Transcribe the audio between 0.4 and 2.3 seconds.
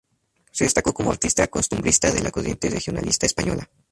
Se destacó como artista costumbrista de